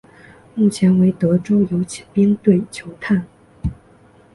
[0.55, 3.27] 目前为德州游骑兵队球探。